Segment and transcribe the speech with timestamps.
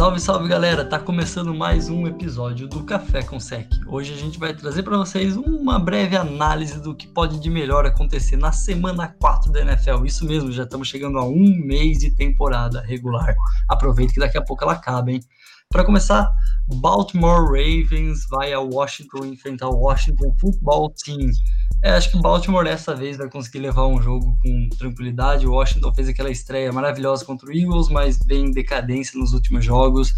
[0.00, 0.82] Salve, salve galera!
[0.82, 3.70] Tá começando mais um episódio do Café com Sec.
[3.86, 7.84] Hoje a gente vai trazer para vocês uma breve análise do que pode de melhor
[7.84, 10.06] acontecer na semana 4 da NFL.
[10.06, 13.34] Isso mesmo, já estamos chegando a um mês de temporada regular.
[13.68, 15.20] Aproveita que daqui a pouco ela acaba, hein?
[15.68, 16.32] Para começar,
[16.80, 21.30] Baltimore Ravens vai a Washington enfrentar o Washington Football Team.
[21.82, 25.46] É, acho que o Baltimore dessa vez vai conseguir levar um jogo com tranquilidade.
[25.46, 29.64] O Washington fez aquela estreia maravilhosa contra o Eagles, mas vem em decadência nos últimos
[29.64, 30.12] jogos.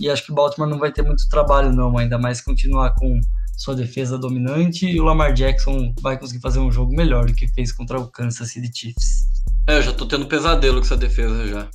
[0.00, 3.20] E acho que o Baltimore não vai ter muito trabalho, não, ainda mais continuar com
[3.56, 4.86] sua defesa dominante.
[4.86, 8.10] E o Lamar Jackson vai conseguir fazer um jogo melhor do que fez contra o
[8.10, 9.26] Kansas City Chiefs.
[9.68, 11.68] É, eu já tô tendo pesadelo com essa defesa já.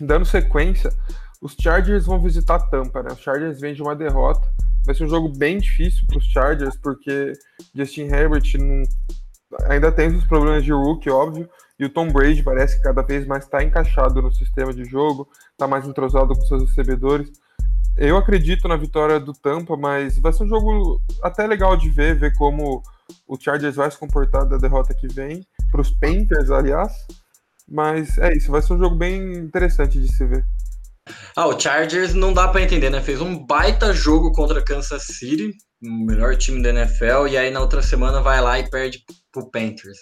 [0.00, 0.92] Dando sequência,
[1.40, 3.10] os Chargers vão visitar Tampa, né?
[3.12, 4.46] Os Chargers vêm de uma derrota.
[4.88, 7.34] Vai ser um jogo bem difícil para os Chargers, porque
[7.74, 8.82] Justin Herbert não...
[9.68, 11.46] ainda tem os problemas de rookie, óbvio,
[11.78, 15.28] e o Tom Brady parece que cada vez mais está encaixado no sistema de jogo,
[15.52, 17.30] está mais entrosado com seus recebedores.
[17.98, 22.18] Eu acredito na vitória do Tampa, mas vai ser um jogo até legal de ver,
[22.18, 22.82] ver como
[23.26, 26.94] o Chargers vai se comportar da derrota que vem, para os Panthers, aliás.
[27.68, 30.46] Mas é isso, vai ser um jogo bem interessante de se ver.
[31.38, 33.00] Ah, o Chargers não dá para entender, né?
[33.00, 37.60] Fez um baita jogo contra Kansas City, o melhor time da NFL, e aí na
[37.60, 39.98] outra semana vai lá e perde pro Panthers.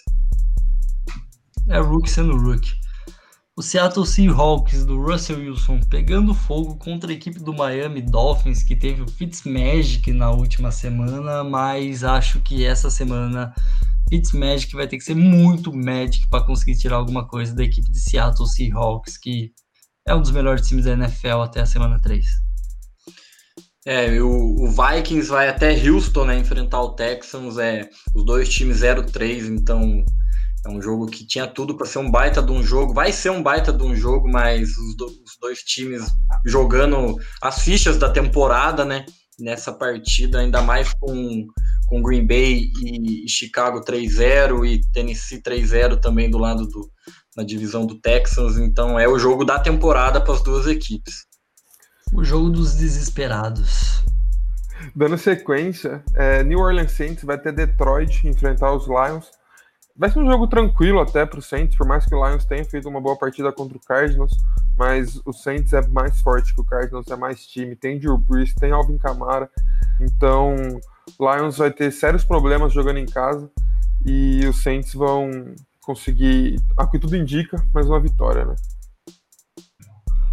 [1.68, 2.72] É Rook sendo Rook.
[3.54, 8.74] O Seattle Seahawks do Russell Wilson pegando fogo contra a equipe do Miami Dolphins, que
[8.74, 13.52] teve o Fitzmagic na última semana, mas acho que essa semana
[14.08, 18.00] Fitzmagic vai ter que ser muito Magic para conseguir tirar alguma coisa da equipe de
[18.00, 19.52] Seattle Seahawks, que
[20.06, 22.24] é um dos melhores times da NFL até a semana 3.
[23.84, 28.78] É, o, o Vikings vai até Houston, né, enfrentar o Texans, é, os dois times
[28.78, 30.04] 0-3, então
[30.64, 33.30] é um jogo que tinha tudo para ser um baita de um jogo, vai ser
[33.30, 36.04] um baita de um jogo, mas os, do, os dois times
[36.44, 39.06] jogando as fichas da temporada, né,
[39.38, 41.46] nessa partida, ainda mais com,
[41.86, 46.90] com Green Bay e, e Chicago 3-0 e Tennessee 3-0 também do lado do,
[47.36, 51.26] na divisão do Texans, então é o jogo da temporada para as duas equipes.
[52.14, 54.02] O jogo dos desesperados.
[54.94, 59.30] Dando sequência, é, New Orleans Saints vai ter Detroit enfrentar os Lions.
[59.98, 62.64] Vai ser um jogo tranquilo até para o Saints, por mais que o Lions tenha
[62.64, 64.32] feito uma boa partida contra o Cardinals,
[64.76, 68.54] mas o Saints é mais forte que o Cardinals, é mais time, tem Drew Brees,
[68.54, 69.48] tem Alvin Kamara,
[69.98, 70.54] então
[71.18, 73.50] Lions vai ter sérios problemas jogando em casa
[74.04, 75.54] e os Saints vão
[75.86, 78.56] conseguir, a que tudo indica, mais uma vitória, né?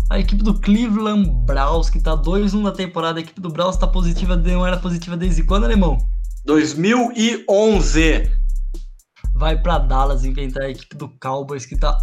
[0.09, 3.87] A equipe do Cleveland Browns, que tá 2-1 na temporada, a equipe do Browns tá
[3.87, 5.97] positiva, não era positiva desde quando, alemão?
[6.45, 8.31] 2011.
[9.35, 11.97] Vai para Dallas enfrentar a equipe do Cowboys, que tá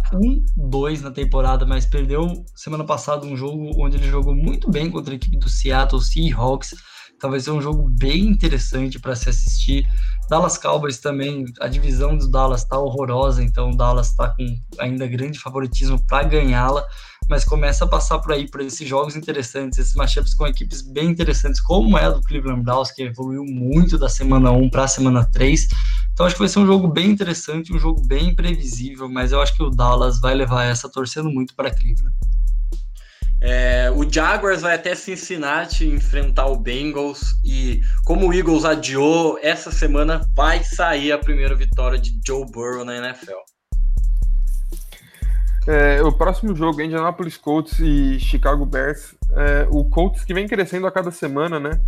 [0.57, 5.13] 1-2 na temporada, mas perdeu semana passada um jogo onde ele jogou muito bem contra
[5.13, 6.73] a equipe do Seattle Seahawks.
[7.19, 9.87] Talvez seja um jogo bem interessante para se assistir.
[10.31, 14.45] Dallas Cowboys também, a divisão do Dallas está horrorosa, então o Dallas está com
[14.79, 16.87] ainda grande favoritismo para ganhá-la,
[17.29, 21.09] mas começa a passar por aí, por esses jogos interessantes, esses matchups com equipes bem
[21.09, 24.87] interessantes, como é a do Cleveland Browns, que evoluiu muito da semana 1 para a
[24.87, 25.67] semana 3.
[26.13, 29.41] Então acho que vai ser um jogo bem interessante, um jogo bem imprevisível, mas eu
[29.41, 32.15] acho que o Dallas vai levar essa torcendo muito para Cleveland.
[33.43, 39.71] É, o Jaguars vai até Cincinnati enfrentar o Bengals e como o Eagles adiou, essa
[39.71, 43.39] semana vai sair a primeira vitória de Joe Burrow na NFL.
[45.67, 49.15] É, o próximo jogo, Indianapolis Colts e Chicago Bears.
[49.31, 51.81] É, o Colts que vem crescendo a cada semana, né?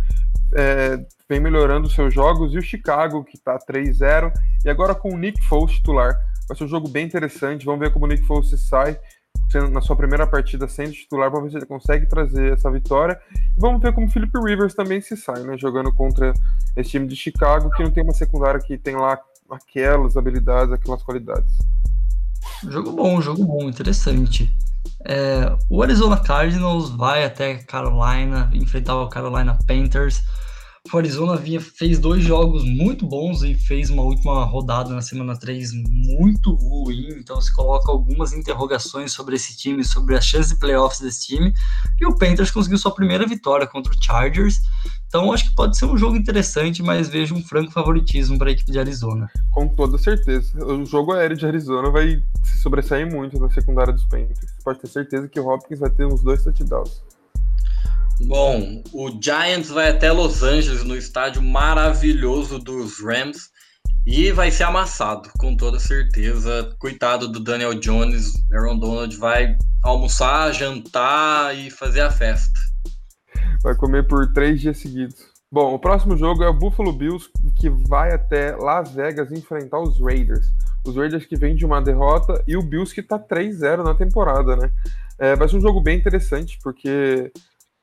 [0.56, 4.32] É, vem melhorando seus jogos e o Chicago que tá 3-0
[4.64, 6.16] e agora com o Nick Foles titular.
[6.48, 7.64] Vai ser um jogo bem interessante.
[7.64, 8.98] Vamos ver como o Nick Foles se sai
[9.70, 13.18] na sua primeira partida sendo titular, vamos ver se ele consegue trazer essa vitória.
[13.34, 15.56] E vamos ver como o Philip Rivers também se sai, né?
[15.56, 16.32] Jogando contra
[16.76, 19.18] esse time de Chicago, que não tem uma secundária que tem lá
[19.50, 21.52] aquelas habilidades, aquelas qualidades.
[22.68, 24.54] Jogo bom, jogo bom, interessante.
[25.04, 30.22] É, o Arizona Cardinals vai até Carolina enfrentar o Carolina Panthers.
[30.92, 35.36] O Arizona vinha, fez dois jogos muito bons e fez uma última rodada na semana
[35.36, 40.58] 3 muito ruim, então se coloca algumas interrogações sobre esse time, sobre as chances de
[40.58, 41.54] playoffs desse time.
[41.98, 44.60] E o Panthers conseguiu sua primeira vitória contra o Chargers,
[45.08, 48.52] então acho que pode ser um jogo interessante, mas vejo um franco favoritismo para a
[48.52, 49.30] equipe de Arizona.
[49.52, 50.62] Com toda certeza.
[50.64, 54.52] O jogo aéreo de Arizona vai se sobressair muito na secundária dos Panthers.
[54.62, 57.02] Pode ter certeza que o Hopkins vai ter uns dois touchdowns.
[58.20, 63.50] Bom, o Giants vai até Los Angeles no estádio maravilhoso dos Rams
[64.06, 66.74] E vai ser amassado, com toda certeza.
[66.78, 72.58] Coitado do Daniel Jones, Aaron Donald vai almoçar, jantar e fazer a festa.
[73.62, 75.16] Vai comer por três dias seguidos.
[75.50, 80.00] Bom, o próximo jogo é o Buffalo Bills, que vai até Las Vegas enfrentar os
[80.00, 80.46] Raiders.
[80.84, 84.56] Os Raiders que vêm de uma derrota e o Bills que tá 3-0 na temporada,
[84.56, 84.70] né?
[85.18, 87.32] É, vai ser um jogo bem interessante, porque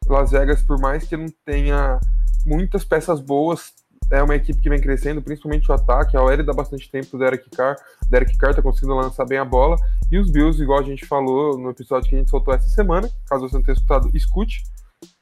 [0.07, 1.99] Las Vegas, por mais que não tenha
[2.45, 3.73] muitas peças boas,
[4.11, 6.17] é uma equipe que vem crescendo, principalmente o ataque.
[6.17, 7.77] A OL dá bastante tempo pro Derek Carr.
[8.09, 9.77] Derek Carr tá conseguindo lançar bem a bola.
[10.11, 13.09] E os Bills, igual a gente falou no episódio que a gente soltou essa semana,
[13.25, 14.63] caso você não tenha escutado, escute.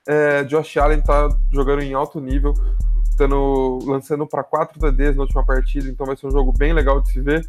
[0.08, 2.54] É, Josh Allen tá jogando em alto nível,
[3.16, 7.00] tando, lançando para 4 TDs na última partida, então vai ser um jogo bem legal
[7.00, 7.48] de se ver.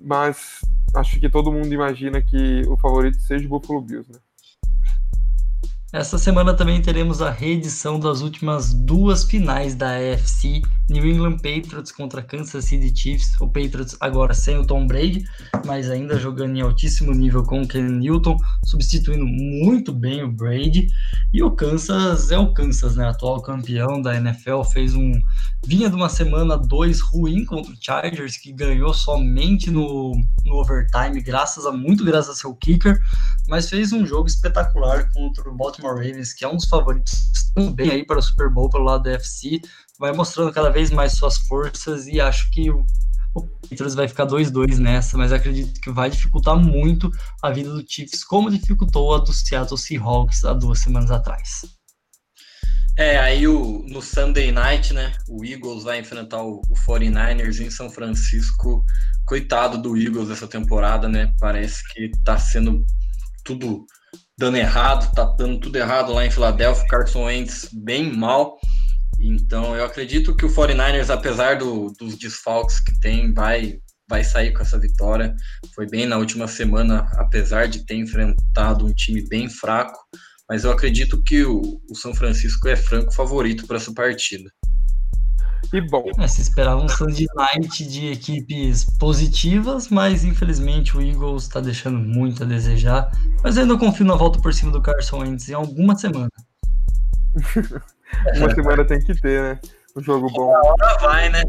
[0.00, 0.60] Mas
[0.94, 4.18] acho que todo mundo imagina que o favorito seja o Buffalo Bills, né?
[5.92, 11.92] Essa semana também teremos a reedição das últimas duas finais da AFC, New England Patriots
[11.92, 13.38] contra Kansas City Chiefs.
[13.38, 15.22] O Patriots agora sem o Tom Brady,
[15.66, 20.86] mas ainda jogando em altíssimo nível com o Ken Newton, substituindo muito bem o Brady.
[21.30, 23.06] E o Kansas é o Kansas, né?
[23.06, 25.12] Atual campeão da NFL, fez um
[25.64, 30.12] vinha de uma semana 2 ruim contra o Chargers, que ganhou somente no,
[30.44, 33.00] no overtime, graças a muito graças ao seu kicker,
[33.48, 37.32] mas fez um jogo espetacular contra o Baltimore Baltimore Ravens, que é um dos favoritos
[37.54, 39.60] também aí para o Super Bowl pelo lado da UFC,
[39.98, 42.84] vai mostrando cada vez mais suas forças e acho que o,
[43.34, 47.10] o Patriots vai ficar 2-2 nessa, mas acredito que vai dificultar muito
[47.42, 51.62] a vida do Chiefs, como dificultou a do Seattle Seahawks há duas semanas atrás.
[52.96, 57.70] É, aí o, no Sunday Night, né, o Eagles vai enfrentar o, o 49ers em
[57.70, 58.84] São Francisco.
[59.24, 61.32] Coitado do Eagles essa temporada, né?
[61.40, 62.84] Parece que tá sendo
[63.44, 63.86] tudo
[64.38, 68.58] dando errado, tá dando tudo errado lá em Filadélfia, Carson Wentz bem mal.
[69.20, 73.78] Então eu acredito que o 49ers, apesar do, dos desfalques que tem, vai,
[74.08, 75.34] vai sair com essa vitória.
[75.74, 79.98] Foi bem na última semana, apesar de ter enfrentado um time bem fraco.
[80.48, 84.50] Mas eu acredito que o, o São Francisco é franco favorito para essa partida.
[85.72, 86.04] E bom.
[86.18, 91.98] É, se esperava um Sunday Night de equipes positivas, mas infelizmente o Eagles está deixando
[91.98, 93.10] muito a desejar.
[93.42, 96.30] Mas eu ainda confio na volta por cima do Carson Wentz em alguma semana.
[98.36, 99.60] Uma semana tem que ter, né?
[99.96, 100.48] Um jogo bom.
[100.48, 101.42] Uma hora vai, né?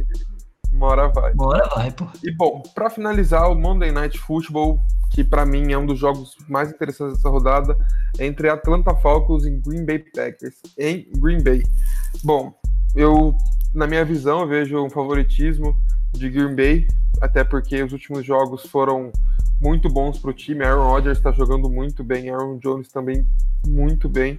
[0.72, 1.34] Uma hora vai.
[1.34, 2.08] Uma hora vai, pô.
[2.24, 4.80] E bom, para finalizar, o Monday Night Football,
[5.12, 7.78] que para mim é um dos jogos mais interessantes dessa rodada,
[8.18, 11.62] é entre Atlanta Falcons e Green Bay Packers, em Green Bay.
[12.24, 12.54] Bom,
[12.96, 13.36] eu
[13.74, 15.76] na minha visão, eu vejo um favoritismo
[16.14, 16.88] de Green Bay,
[17.22, 19.12] até porque os últimos jogos foram
[19.60, 20.64] muito bons para o time.
[20.64, 23.26] Aaron Rodgers está jogando muito bem, Aaron Jones também
[23.66, 24.38] muito bem.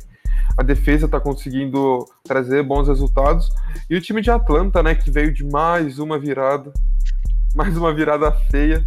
[0.56, 3.48] A defesa está conseguindo trazer bons resultados.
[3.88, 6.72] E o time de Atlanta, né, que veio de mais uma virada,
[7.56, 8.86] mais uma virada feia.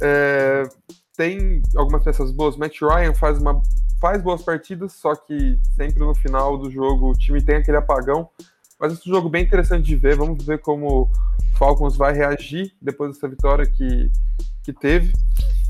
[0.00, 0.62] É,
[1.16, 2.56] tem algumas peças boas.
[2.56, 3.60] Matt Ryan faz, uma,
[4.00, 8.28] faz boas partidas, só que sempre no final do jogo o time tem aquele apagão.
[8.80, 10.16] Mas é um jogo bem interessante de ver.
[10.16, 11.10] Vamos ver como o
[11.58, 14.10] Falcons vai reagir depois dessa vitória que,
[14.62, 15.12] que teve.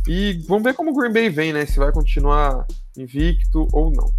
[0.07, 1.65] E vamos ver como o Green Bay vem, né?
[1.67, 4.13] Se vai continuar invicto ou não.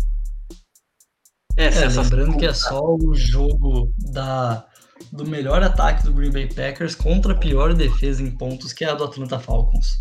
[1.58, 4.66] É, é lembrando que é só o jogo da,
[5.12, 8.90] do melhor ataque do Green Bay Packers contra a pior defesa em pontos, que é
[8.90, 9.98] a do Atlanta Falcons.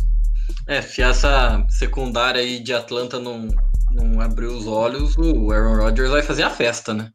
[0.66, 3.49] É, se essa secundária aí de Atlanta não,
[3.90, 7.11] não abrir os olhos, o Aaron Rodgers vai fazer a festa, né?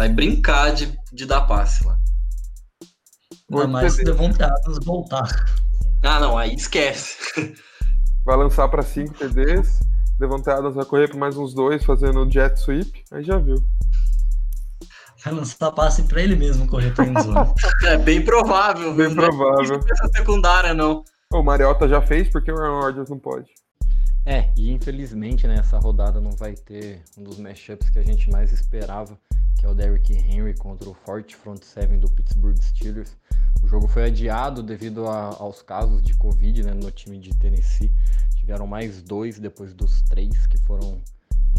[0.00, 1.98] Vai brincar de, de dar passe lá.
[3.68, 5.28] Mais se Devontae Adams voltar.
[6.02, 7.18] Ah, não, aí esquece.
[8.24, 9.80] Vai lançar para 5 TDs,
[10.18, 13.56] Devontae Adams vai correr para mais uns dois fazendo jet sweep, aí já viu.
[15.22, 17.52] Vai lançar passe para ele mesmo correr para zone.
[17.84, 18.94] é bem provável.
[18.94, 19.80] Bem provável.
[19.80, 21.04] Não essa secundária, não.
[21.30, 23.50] O Mariota já fez, porque o Aaron Rodgers não pode.
[24.24, 28.30] É, e infelizmente né, essa rodada não vai ter um dos matchups que a gente
[28.30, 29.18] mais esperava,
[29.60, 33.14] que é o Derrick Henry contra o forte front seven do Pittsburgh Steelers.
[33.62, 37.92] O jogo foi adiado devido a, aos casos de Covid né, no time de Tennessee.
[38.36, 41.02] Tiveram mais dois depois dos três que foram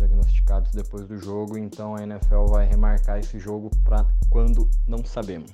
[0.01, 5.51] diagnosticados depois do jogo, então a NFL vai remarcar esse jogo para quando não sabemos.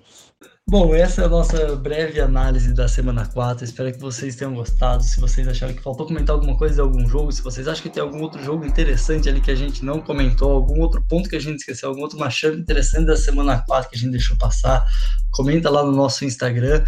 [0.69, 3.63] Bom, essa é a nossa breve análise da semana 4.
[3.63, 5.01] Espero que vocês tenham gostado.
[5.01, 7.89] Se vocês acharam que faltou comentar alguma coisa de algum jogo, se vocês acham que
[7.89, 11.37] tem algum outro jogo interessante ali que a gente não comentou, algum outro ponto que
[11.37, 14.85] a gente esqueceu, algum outro matchup interessante da semana 4 que a gente deixou passar,
[15.31, 16.83] comenta lá no nosso Instagram,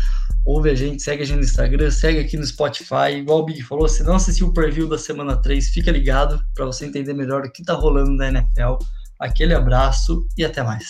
[0.45, 3.13] ouve a gente, segue a gente no Instagram, segue aqui no Spotify.
[3.17, 6.65] Igual o Big falou, se não assistiu o preview da semana 3, fica ligado para
[6.65, 8.77] você entender melhor o que está rolando na NFL.
[9.19, 10.85] Aquele abraço e até mais.